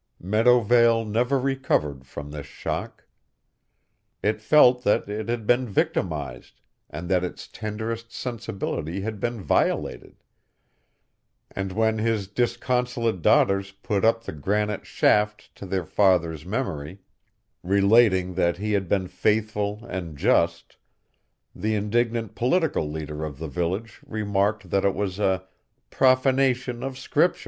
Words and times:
Meadowvale 0.19 1.05
never 1.05 1.37
recovered 1.39 2.07
from 2.07 2.31
this 2.31 2.47
shock. 2.47 3.05
It 4.23 4.41
felt 4.41 4.83
that 4.83 5.07
it 5.07 5.29
had 5.29 5.45
been 5.45 5.69
victimized, 5.69 6.59
and 6.89 7.07
that 7.07 7.23
its 7.23 7.47
tenderest 7.47 8.11
sensibility 8.11 9.01
had 9.01 9.19
been 9.19 9.39
violated, 9.43 10.23
and 11.51 11.71
when 11.73 11.99
his 11.99 12.27
disconsolate 12.27 13.21
daughters 13.21 13.73
put 13.73 14.03
up 14.03 14.23
the 14.23 14.31
granite 14.31 14.87
shaft 14.87 15.53
to 15.53 15.67
their 15.67 15.85
father's 15.85 16.47
memory, 16.47 17.01
relating 17.61 18.33
that 18.33 18.57
he 18.57 18.73
had 18.73 18.89
been 18.89 19.07
faithful 19.07 19.85
and 19.87 20.17
just, 20.17 20.77
the 21.53 21.75
indignant 21.75 22.33
political 22.33 22.89
leader 22.89 23.23
of 23.23 23.37
the 23.37 23.47
village 23.47 23.99
remarked 24.07 24.71
that 24.71 24.83
it 24.83 24.95
was 24.95 25.19
"profanation 25.91 26.81
of 26.81 26.93
Scriptur'." 26.95 27.39